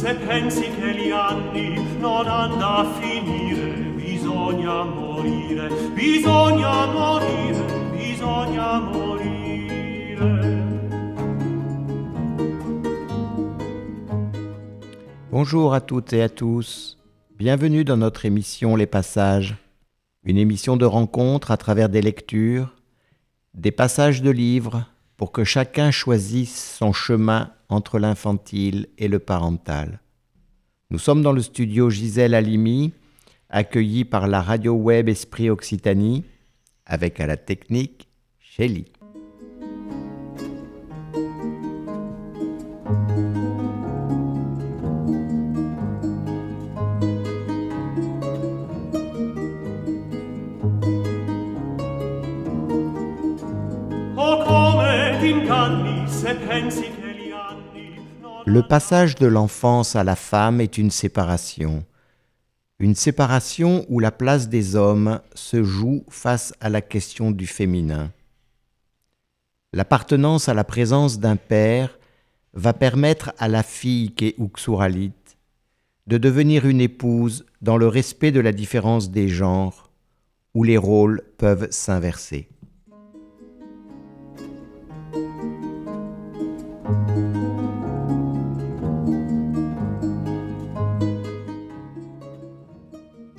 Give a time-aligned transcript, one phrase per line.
[0.00, 3.09] Se pensi che gli anni non hanno fine
[15.42, 16.98] Bonjour à toutes et à tous.
[17.38, 19.56] Bienvenue dans notre émission Les Passages,
[20.22, 22.76] une émission de rencontre à travers des lectures,
[23.54, 24.84] des passages de livres
[25.16, 30.02] pour que chacun choisisse son chemin entre l'infantile et le parental.
[30.90, 32.92] Nous sommes dans le studio Gisèle Halimi,
[33.48, 36.22] accueilli par la radio web Esprit Occitanie,
[36.84, 38.10] avec à la technique
[38.40, 38.92] Shelly.
[58.46, 61.84] Le passage de l'enfance à la femme est une séparation.
[62.78, 68.10] Une séparation où la place des hommes se joue face à la question du féminin.
[69.72, 71.98] L'appartenance à la présence d'un père
[72.54, 75.12] va permettre à la fille qu'est Uxuralit
[76.06, 79.90] de devenir une épouse dans le respect de la différence des genres,
[80.54, 82.49] où les rôles peuvent s'inverser.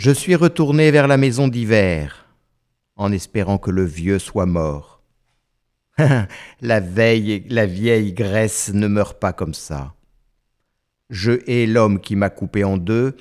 [0.03, 2.25] Je suis retourné vers la maison d'hiver,
[2.95, 5.03] en espérant que le vieux soit mort.
[6.61, 9.93] la, veille, la vieille Grèce ne meurt pas comme ça.
[11.11, 13.15] Je hais l'homme qui m'a coupé en deux,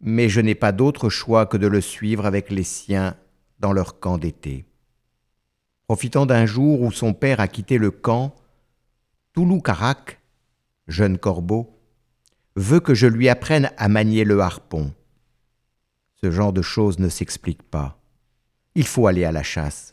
[0.00, 3.18] mais je n'ai pas d'autre choix que de le suivre avec les siens
[3.60, 4.64] dans leur camp d'été.
[5.88, 8.34] Profitant d'un jour où son père a quitté le camp,
[9.34, 10.22] Toulou Karak,
[10.88, 11.78] jeune corbeau,
[12.56, 14.90] veut que je lui apprenne à manier le harpon.
[16.24, 18.00] Ce genre de choses ne s'explique pas.
[18.74, 19.92] Il faut aller à la chasse.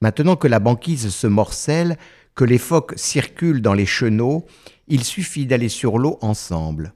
[0.00, 1.96] Maintenant que la banquise se morcelle,
[2.34, 4.46] que les phoques circulent dans les chenaux,
[4.88, 6.92] il suffit d'aller sur l'eau ensemble.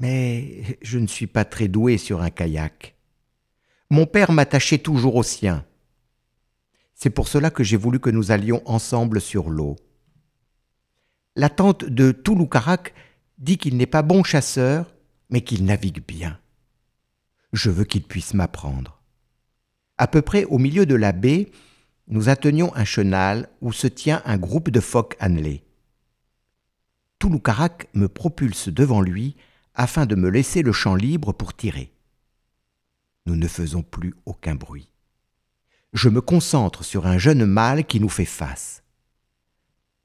[0.00, 2.96] Mais je ne suis pas très doué sur un kayak.
[3.88, 5.64] Mon père m'attachait toujours au sien.
[6.96, 9.76] C'est pour cela que j'ai voulu que nous allions ensemble sur l'eau.
[11.36, 12.94] La tante de Touloukarak
[13.38, 14.92] dit qu'il n'est pas bon chasseur,
[15.30, 16.41] mais qu'il navigue bien
[17.52, 19.00] je veux qu'il puisse m'apprendre.
[19.98, 21.50] À peu près au milieu de la baie,
[22.08, 25.64] nous atteignons un chenal où se tient un groupe de phoques annelés.
[27.18, 29.36] Touloukarak me propulse devant lui
[29.74, 31.92] afin de me laisser le champ libre pour tirer.
[33.26, 34.88] Nous ne faisons plus aucun bruit.
[35.92, 38.82] Je me concentre sur un jeune mâle qui nous fait face.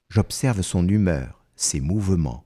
[0.09, 2.45] J'observe son humeur, ses mouvements.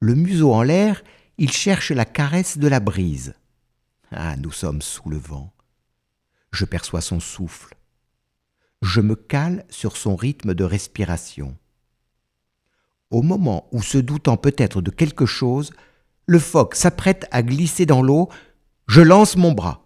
[0.00, 1.02] Le museau en l'air,
[1.38, 3.34] il cherche la caresse de la brise.
[4.12, 5.52] Ah, nous sommes sous le vent.
[6.52, 7.76] Je perçois son souffle.
[8.82, 11.56] Je me cale sur son rythme de respiration.
[13.10, 15.72] Au moment où, se doutant peut-être de quelque chose,
[16.26, 18.28] le phoque s'apprête à glisser dans l'eau,
[18.88, 19.84] je lance mon bras.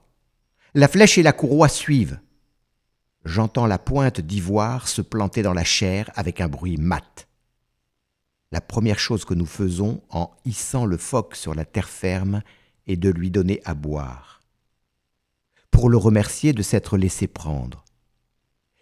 [0.75, 2.21] La flèche et la courroie suivent.
[3.25, 7.29] J'entends la pointe d'ivoire se planter dans la chair avec un bruit mat.
[8.53, 12.43] La première chose que nous faisons en hissant le phoque sur la terre ferme
[12.91, 14.43] et de lui donner à boire,
[15.71, 17.85] pour le remercier de s'être laissé prendre,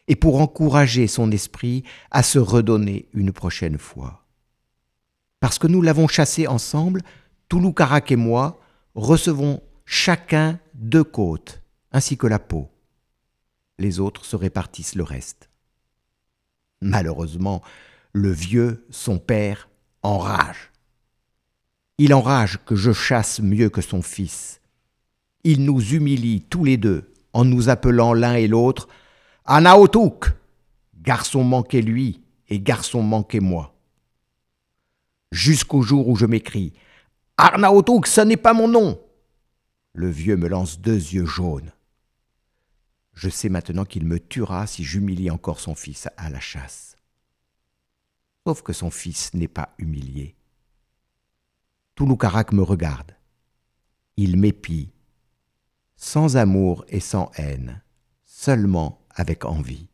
[0.07, 4.25] et pour encourager son esprit à se redonner une prochaine fois.
[5.41, 7.03] Parce que nous l'avons chassé ensemble,
[7.51, 8.59] Touloukarak et moi
[8.95, 11.61] recevons chacun deux côtes,
[11.93, 12.71] ainsi que la peau.
[13.79, 15.51] Les autres se répartissent le reste.
[16.81, 17.63] Malheureusement,
[18.15, 19.69] le vieux, son père,
[20.03, 20.73] enrage.
[21.99, 24.61] Il enrage que je chasse mieux que son fils.
[25.43, 28.89] Il nous humilie tous les deux en nous appelant l'un et l'autre
[29.45, 30.31] Anaotouk
[30.95, 33.75] Garçon manqué lui et garçon manqué moi.
[35.33, 36.73] Jusqu'au jour où je m'écris
[37.37, 39.01] Arnaotouk, ce n'est pas mon nom
[39.93, 41.73] Le vieux me lance deux yeux jaunes.
[43.15, 46.97] Je sais maintenant qu'il me tuera si j'humilie encore son fils à la chasse.
[48.47, 50.38] Sauf que son fils n'est pas humilié.
[51.99, 53.17] Touloukarak me regarde.
[54.17, 54.93] Il m'épie,
[55.97, 57.83] sans amour et sans haine,
[58.25, 59.89] seulement avec envie.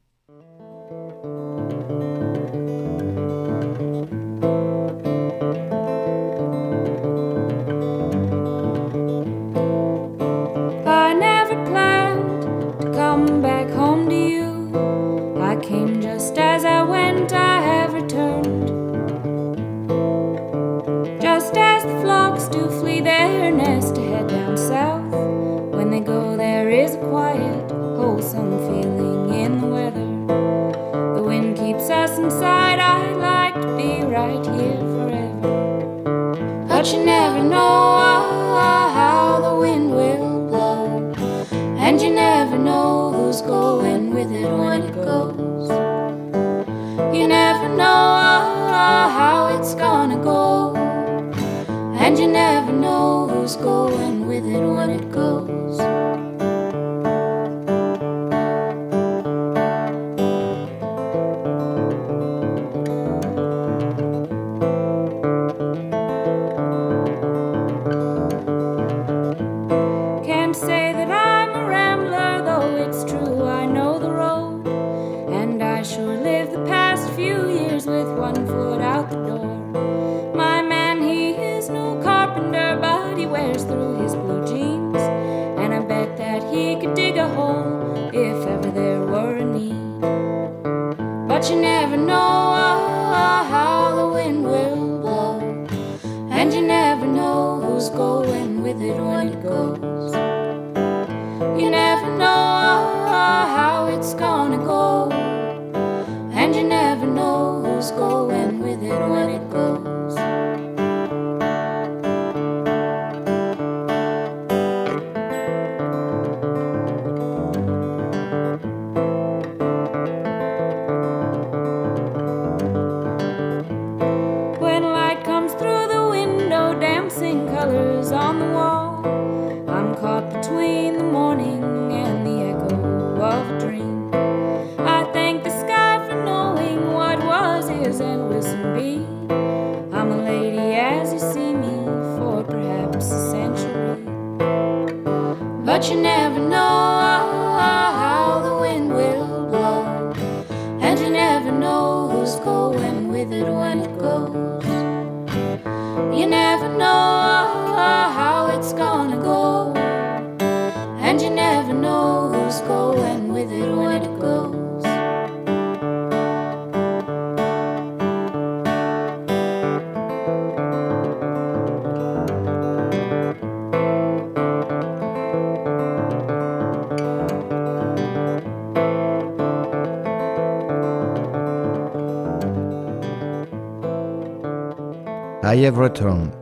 [185.46, 186.32] I have returned.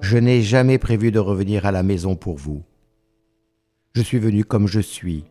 [0.00, 2.64] Je n'ai jamais prévu de revenir à la maison pour vous.
[3.94, 5.24] Je suis venu comme je suis.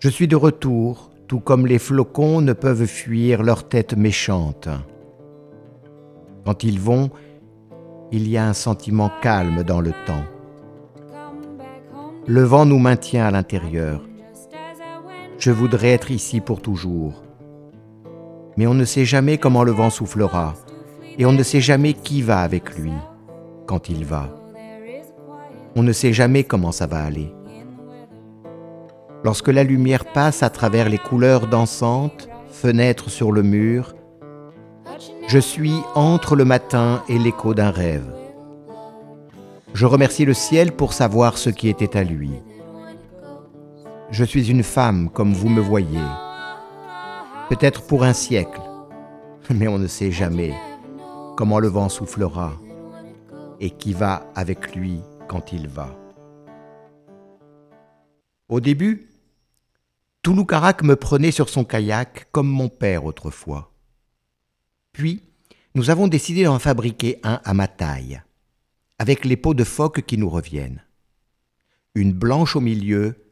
[0.00, 4.68] Je suis de retour, tout comme les flocons ne peuvent fuir leur tête méchante.
[6.44, 7.10] Quand ils vont,
[8.12, 10.24] il y a un sentiment calme dans le temps.
[12.28, 14.00] Le vent nous maintient à l'intérieur.
[15.36, 17.24] Je voudrais être ici pour toujours.
[18.56, 20.54] Mais on ne sait jamais comment le vent soufflera,
[21.18, 22.92] et on ne sait jamais qui va avec lui
[23.66, 24.28] quand il va.
[25.74, 27.32] On ne sait jamais comment ça va aller.
[29.24, 33.94] Lorsque la lumière passe à travers les couleurs dansantes, fenêtres sur le mur,
[35.26, 38.06] je suis entre le matin et l'écho d'un rêve.
[39.74, 42.30] Je remercie le ciel pour savoir ce qui était à lui.
[44.10, 46.00] Je suis une femme comme vous me voyez.
[47.48, 48.60] Peut-être pour un siècle,
[49.50, 50.54] mais on ne sait jamais
[51.36, 52.52] comment le vent soufflera
[53.60, 55.88] et qui va avec lui quand il va.
[58.48, 59.07] Au début,
[60.22, 63.72] Touloukarak me prenait sur son kayak comme mon père autrefois.
[64.92, 65.22] Puis,
[65.74, 68.20] nous avons décidé d'en fabriquer un à ma taille,
[68.98, 70.82] avec les peaux de phoque qui nous reviennent.
[71.94, 73.24] Une blanche au milieu,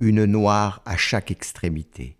[0.00, 2.18] une noire à chaque extrémité.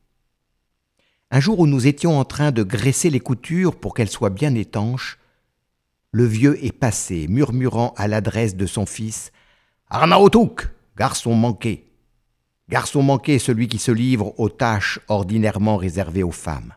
[1.30, 4.54] Un jour où nous étions en train de graisser les coutures pour qu'elles soient bien
[4.54, 5.18] étanches,
[6.12, 9.32] le vieux est passé, murmurant à l'adresse de son fils
[9.88, 11.91] Arnaotouk, garçon manqué.
[12.72, 16.72] Garçon manqué, celui qui se livre aux tâches ordinairement réservées aux femmes.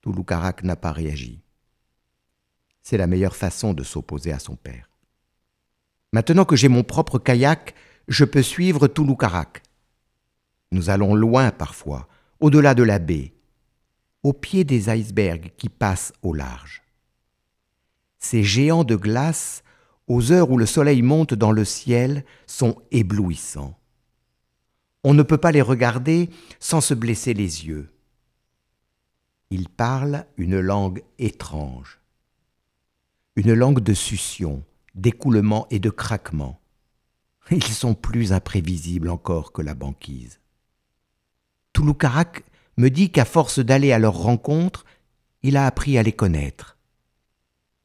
[0.00, 1.42] Touloukarak n'a pas réagi.
[2.80, 4.88] C'est la meilleure façon de s'opposer à son père.
[6.14, 7.74] Maintenant que j'ai mon propre kayak,
[8.08, 9.62] je peux suivre Touloukarak.
[10.70, 12.08] Nous allons loin parfois,
[12.40, 13.34] au-delà de la baie,
[14.22, 16.82] au pied des icebergs qui passent au large.
[18.18, 19.64] Ces géants de glace,
[20.06, 23.78] aux heures où le soleil monte dans le ciel, sont éblouissants.
[25.04, 26.30] On ne peut pas les regarder
[26.60, 27.92] sans se blesser les yeux.
[29.50, 32.00] Ils parlent une langue étrange,
[33.36, 34.62] une langue de succion,
[34.94, 36.60] d'écoulement et de craquement.
[37.50, 40.40] Ils sont plus imprévisibles encore que la banquise.
[41.72, 42.44] Touloukarak
[42.76, 44.84] me dit qu'à force d'aller à leur rencontre,
[45.42, 46.78] il a appris à les connaître.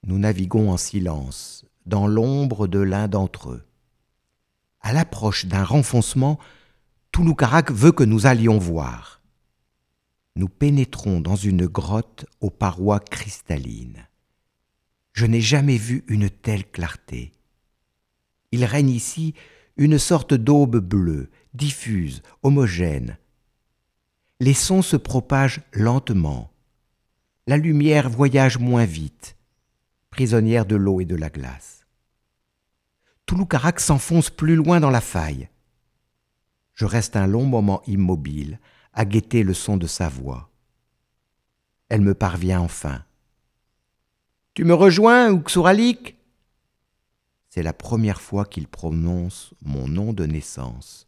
[0.04, 3.66] Nous naviguons en silence, dans l'ombre de l'un d'entre eux.
[4.82, 6.38] À l'approche d'un renfoncement,
[7.18, 9.24] Touloucarac veut que nous allions voir.
[10.36, 14.08] Nous pénétrons dans une grotte aux parois cristallines.
[15.14, 17.32] Je n'ai jamais vu une telle clarté.
[18.52, 19.34] Il règne ici
[19.78, 23.18] une sorte d'aube bleue, diffuse, homogène.
[24.40, 26.52] Les sons se propagent lentement.
[27.48, 29.38] La lumière voyage moins vite,
[30.12, 31.88] prisonnière de l'eau et de la glace.
[33.26, 35.50] Touloucarac s'enfonce plus loin dans la faille.
[36.78, 38.60] Je reste un long moment immobile,
[38.94, 40.52] à guetter le son de sa voix.
[41.90, 43.04] Elle me parvient enfin.
[44.54, 46.18] Tu me rejoins, Uxuralik
[47.50, 51.08] C'est la première fois qu'il prononce mon nom de naissance,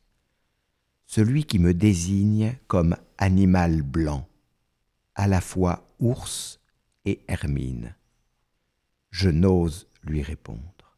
[1.05, 4.27] celui qui me désigne comme animal blanc,
[5.13, 6.59] à la fois ours
[7.05, 7.93] et hermine.
[9.11, 10.97] Je n'ose lui répondre.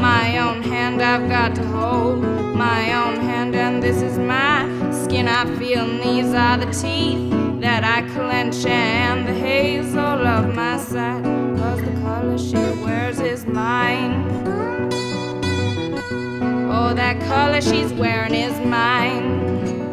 [0.00, 2.18] My own hand, I've got to hold
[2.56, 7.30] my own hand, and this is my skin I feel, and these are the teeth
[7.60, 11.22] that I clench, and the hazel of my sight,
[11.58, 14.14] cause the color she wears is mine.
[16.76, 19.83] Oh, that color she's wearing is mine.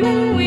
[0.00, 0.43] Climbing,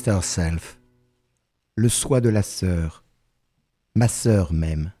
[0.00, 0.56] Sister
[1.76, 3.04] le soi de la sœur,
[3.94, 4.92] ma sœur même.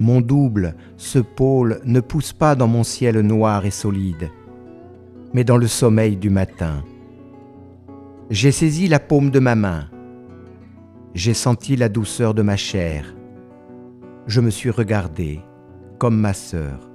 [0.00, 4.28] Mon double, ce pôle, ne pousse pas dans mon ciel noir et solide,
[5.32, 6.82] mais dans le sommeil du matin.
[8.28, 9.88] J'ai saisi la paume de ma main,
[11.14, 13.14] j'ai senti la douceur de ma chair,
[14.26, 15.40] je me suis regardé
[16.00, 16.90] comme ma sœur.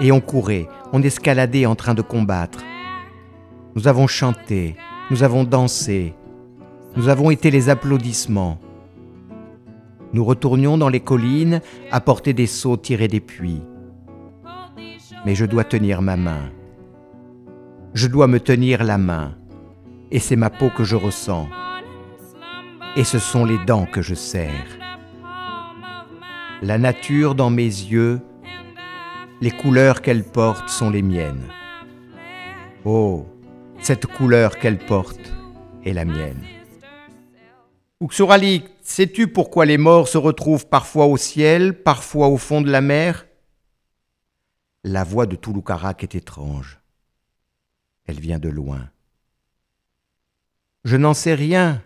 [0.00, 2.64] Et on courait, on escaladait en train de combattre.
[3.74, 4.76] Nous avons chanté,
[5.10, 6.14] nous avons dansé,
[6.96, 8.58] nous avons été les applaudissements.
[10.12, 13.62] Nous retournions dans les collines, apporter des seaux tirés des puits.
[15.26, 16.50] Mais je dois tenir ma main.
[17.94, 19.34] Je dois me tenir la main.
[20.10, 21.48] Et c'est ma peau que je ressens.
[22.96, 24.78] Et ce sont les dents que je serre.
[26.62, 28.20] La nature dans mes yeux,
[29.40, 31.48] les couleurs qu'elle porte sont les miennes.
[32.84, 33.26] Oh,
[33.84, 35.34] cette couleur qu'elle porte
[35.84, 36.42] est la mienne.
[38.00, 42.80] Uxoralik, sais-tu pourquoi les morts se retrouvent parfois au ciel, parfois au fond de la
[42.80, 43.26] mer?
[44.84, 46.80] La voix de Touloukarak est étrange.
[48.06, 48.88] Elle vient de loin.
[50.84, 51.82] Je n'en sais rien.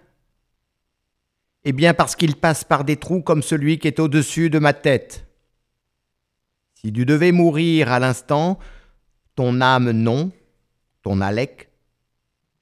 [1.64, 4.72] Eh bien parce qu'il passe par des trous comme celui qui est au-dessus de ma
[4.72, 5.26] tête.
[6.74, 8.60] Si tu devais mourir à l'instant,
[9.34, 10.30] ton âme non,
[11.02, 11.67] ton Alec,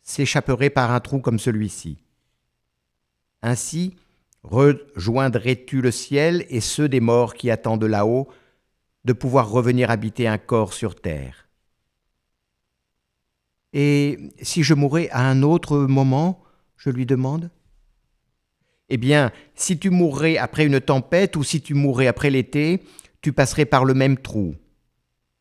[0.07, 1.99] s'échapperait par un trou comme celui-ci.
[3.43, 3.97] Ainsi,
[4.45, 8.29] rejoindrais-tu le ciel et ceux des morts qui attendent là-haut
[9.05, 11.49] de pouvoir revenir habiter un corps sur terre.
[13.73, 16.43] Et si je mourais à un autre moment,
[16.77, 17.51] je lui demande?
[18.89, 22.83] Eh bien, si tu mourrais après une tempête ou si tu mourrais après l'été,
[23.21, 24.55] tu passerais par le même trou,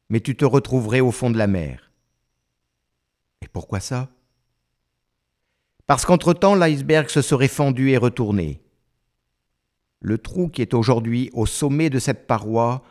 [0.10, 1.92] mais tu te retrouverais au fond de la mer.
[3.44, 4.10] Et pourquoi ça?
[5.88, 8.62] Parce qu'entre-temps, l'iceberg se serait fendu et retourné.
[10.00, 12.84] Le trou qui est aujourd'hui au sommet de cette paroi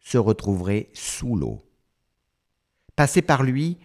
[0.00, 1.62] se retrouverait sous l'eau.
[2.96, 3.78] Passer par lui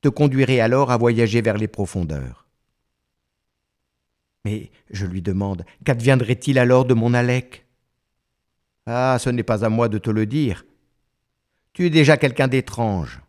[0.00, 2.46] te conduirait alors à voyager vers les profondeurs.
[4.44, 7.66] Mais je lui demande, qu'adviendrait-il alors de mon Alec?
[8.86, 10.64] Ah, ce n'est pas à moi de te le dire.
[11.72, 13.20] Tu es déjà quelqu'un d'étrange,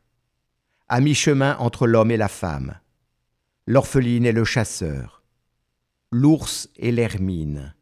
[0.88, 2.80] à mi-chemin entre l'homme et la femme,
[3.68, 5.22] l'orpheline et le chasseur,
[6.10, 7.76] l'ours et l'hermine.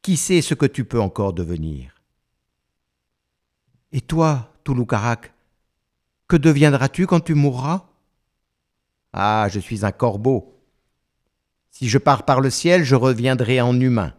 [0.00, 2.00] Qui sait ce que tu peux encore devenir?
[3.90, 5.34] Et toi, Touloukarak,
[6.28, 7.88] que deviendras-tu quand tu mourras?
[9.12, 10.56] Ah, je suis un corbeau.
[11.72, 14.14] Si je pars par le ciel, je reviendrai en humain.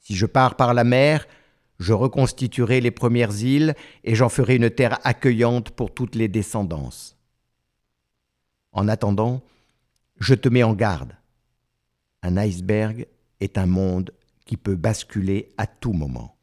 [0.00, 1.26] Si je pars par la mer,
[1.78, 3.74] je reconstituerai les premières îles
[4.04, 7.16] et j'en ferai une terre accueillante pour toutes les descendances.
[8.72, 9.42] En attendant,
[10.18, 11.16] je te mets en garde.
[12.22, 13.06] Un iceberg
[13.40, 14.12] est un monde
[14.44, 16.36] qui peut basculer à tout moment.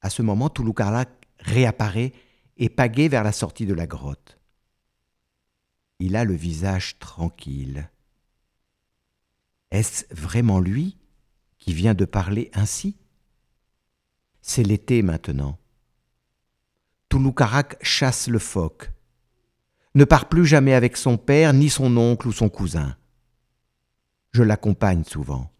[0.00, 2.12] À ce moment, Touloukarlak réapparaît
[2.56, 4.38] et pagaie vers la sortie de la grotte.
[5.98, 7.88] Il a le visage tranquille.
[9.70, 10.96] Est-ce vraiment lui
[11.58, 12.96] qui vient de parler ainsi?
[14.40, 15.58] C'est l'été maintenant.
[17.08, 18.90] Touloukarak chasse le phoque.
[19.94, 22.96] Ne part plus jamais avec son père, ni son oncle ou son cousin.
[24.32, 25.50] Je l'accompagne souvent.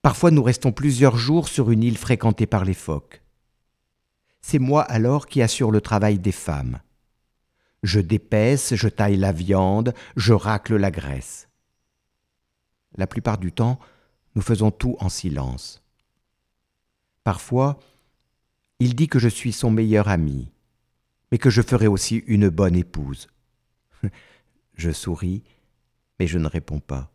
[0.00, 3.22] Parfois nous restons plusieurs jours sur une île fréquentée par les phoques.
[4.40, 6.80] C'est moi alors qui assure le travail des femmes.
[7.82, 11.48] Je dépaisse, je taille la viande, je racle la graisse.
[12.96, 13.78] La plupart du temps,
[14.34, 15.82] nous faisons tout en silence.
[17.24, 17.78] Parfois,
[18.78, 20.50] il dit que je suis son meilleur ami,
[21.34, 23.26] mais que je ferai aussi une bonne épouse.
[24.76, 25.42] je souris,
[26.20, 27.10] mais je ne réponds pas.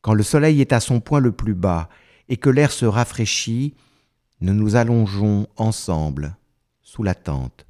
[0.00, 1.88] Quand le soleil est à son point le plus bas
[2.28, 3.76] et que l'air se rafraîchit,
[4.40, 6.36] nous nous allongeons ensemble
[6.82, 7.68] sous la tente.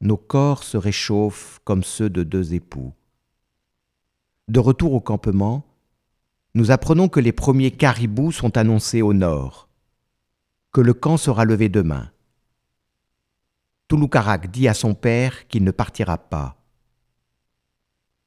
[0.00, 2.94] Nos corps se réchauffent comme ceux de deux époux.
[4.48, 5.64] De retour au campement,
[6.56, 9.68] nous apprenons que les premiers caribous sont annoncés au nord,
[10.72, 12.10] que le camp sera levé demain.
[13.88, 16.60] Touloukarak dit à son père qu'il ne partira pas.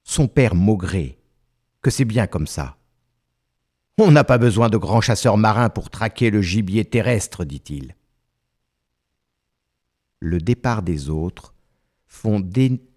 [0.04, 1.19] Son père maugré,
[1.82, 2.78] que c'est bien comme ça.
[3.98, 7.95] On n'a pas besoin de grands chasseurs marins pour traquer le gibier terrestre, dit-il.
[10.22, 11.54] Le départ des autres
[12.08, 12.41] font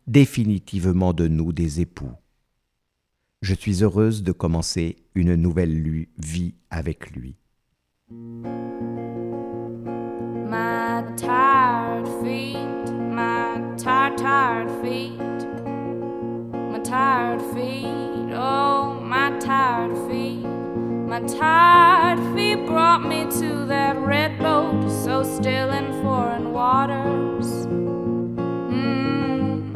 [0.06, 2.12] définitivement de nous des époux.
[3.42, 7.36] Je suis heureuse de commencer une nouvelle vie avec lui.
[14.16, 15.18] Tired, feet,
[16.70, 24.38] my tired feet, oh, my tired feet, my tired feet brought me to that red
[24.38, 27.66] boat so still in foreign waters.
[28.70, 29.74] Mm.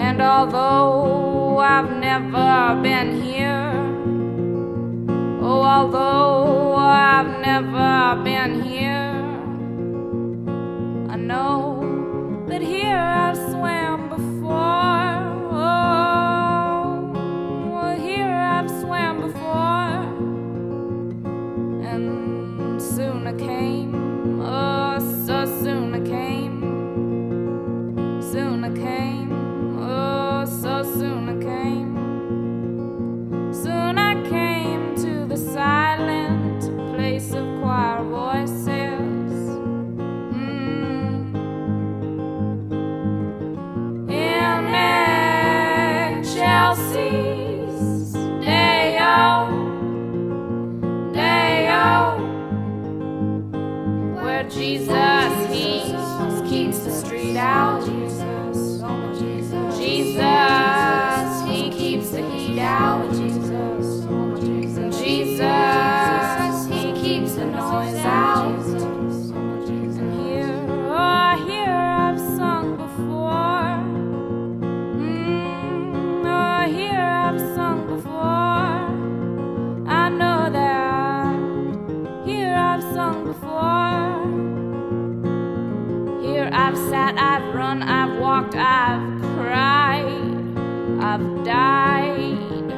[0.00, 3.70] And although I've never been here.
[5.42, 6.49] Oh, although
[57.10, 58.69] street out.
[88.62, 90.04] I've cried,
[91.00, 92.72] I've died.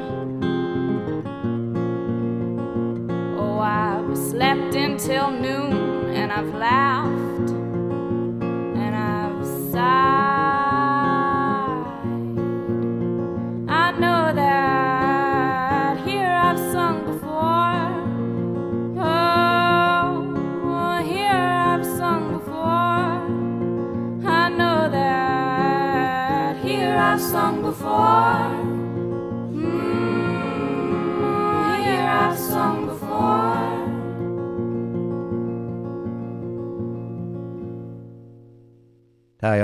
[3.37, 10.12] Oh, I've slept until noon and I've laughed and I've sighed.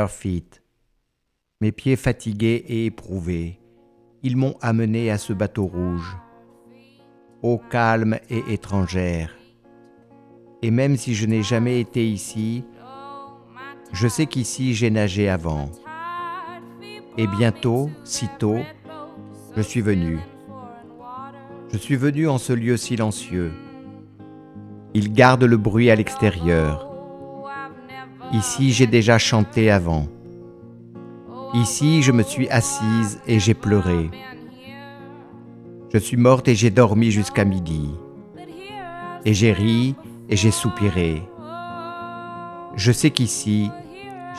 [0.08, 0.60] Feet.
[1.60, 3.60] Mes pieds fatigués et éprouvés,
[4.24, 6.16] ils m'ont amené à ce bateau rouge,
[7.42, 9.36] eau calme et étrangère.
[10.62, 12.64] Et même si je n'ai jamais été ici,
[13.92, 15.70] je sais qu'ici j'ai nagé avant.
[17.16, 18.58] Et bientôt, sitôt,
[19.56, 20.18] je suis venu.
[21.72, 23.52] Je suis venu en ce lieu silencieux.
[24.94, 26.87] Il garde le bruit à l'extérieur.
[28.32, 30.06] Ici, j'ai déjà chanté avant.
[31.54, 34.10] Ici, je me suis assise et j'ai pleuré.
[35.94, 37.88] Je suis morte et j'ai dormi jusqu'à midi.
[39.24, 39.94] Et j'ai ri
[40.28, 41.22] et j'ai soupiré.
[42.76, 43.70] Je sais qu'ici,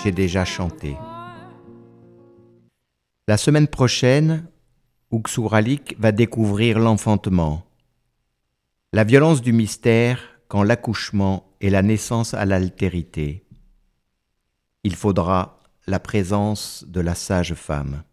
[0.03, 0.95] j'ai déjà chanté.
[3.27, 4.45] La semaine prochaine,
[5.11, 7.65] Uxuralik va découvrir l'enfantement.
[8.93, 13.43] La violence du mystère quand l'accouchement et la naissance à l'altérité.
[14.83, 18.03] Il faudra la présence de la sage femme.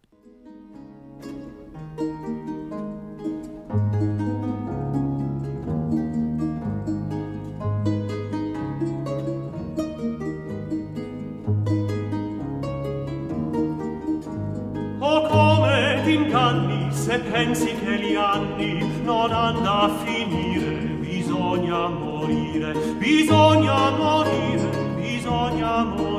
[17.07, 26.16] Se pensi che gli anni non hanno a finire bisogna morire bisogna morire bisogna morire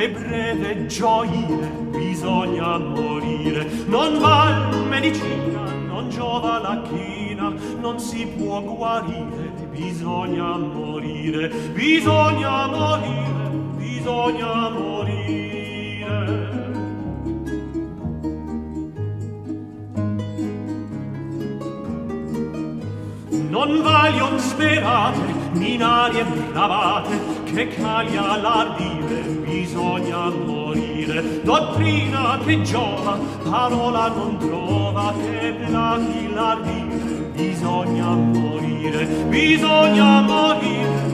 [0.00, 3.66] e breve gioire bisogna morire.
[3.86, 11.48] Non val medicina non giova la china non si può guarire bisogna morire.
[11.74, 15.48] Bisogna morire bisogna morire.
[23.50, 31.42] Non vaglion sperate minarie bravate che caglia l'ardire bisogna morire.
[31.42, 39.06] Dottrina che giova parola non trova che plati l'ardire bisogna morire.
[39.28, 41.10] Bisogna morire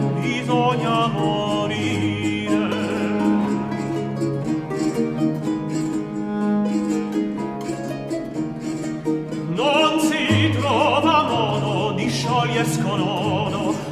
[0.46, 1.94] bisogna morire.
[9.54, 13.25] Non si trova modo di scioglier sconodo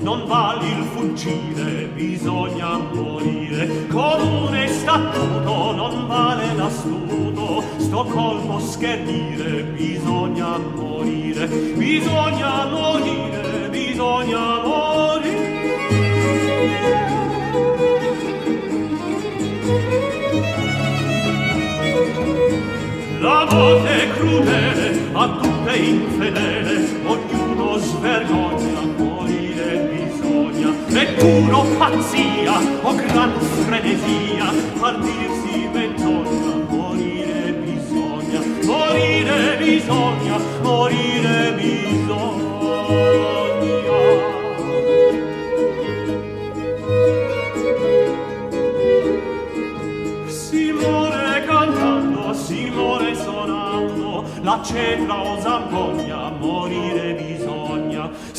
[0.05, 3.87] non vale il fuggire bisogna morire.
[3.88, 7.64] Comune statuto non vale l'astuto.
[7.79, 11.47] Sto colpo schernire bisogna morire.
[11.47, 15.53] Bisogna morire bisogna morire.
[23.21, 27.01] La morte crudele a tutte infedele.
[27.07, 29.13] Ognuno svergogna
[31.20, 33.33] morire bisogna e puro pazzia o gran
[33.64, 34.53] frenesia.
[34.81, 42.53] Partirsi mentogna morire bisogna morire bisogna morire bisogna.
[50.27, 57.13] Si muore cantando si muore sonando la cetra o zampogna morire bisogna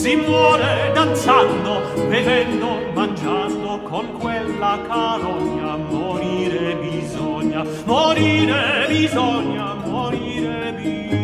[0.05, 11.15] si muore danzando bevendo mangiando con quella carogna morire bisogna morire bisogna morire bisogna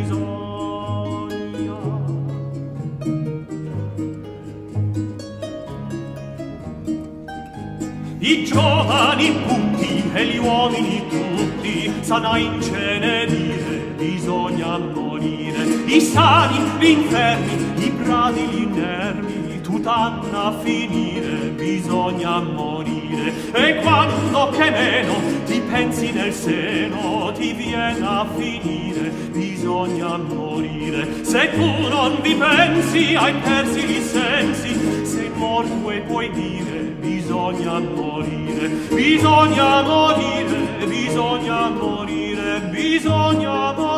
[8.23, 15.63] I giovani putti e gli uomini tutti sanno incenedire, bisogna morire.
[15.85, 23.33] I sani, gli infermi, i bravi, gli inermi, tutt'hanno a finire, bisogna morire.
[23.53, 25.15] E quando che meno
[25.45, 31.23] ti pensi nel seno, ti viene a finire, bisogna morire.
[31.23, 37.79] Se tu non vi pensi, hai persi i sensi, sei morto e puoi dire, bisogna
[37.79, 43.90] morire, bisogna morire, bisogna morire, bisogna morire.